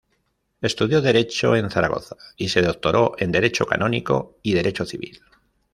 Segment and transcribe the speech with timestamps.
[0.61, 5.21] Estudió derecho en Zaragoza, y se doctoró en derecho canónico y derecho civil.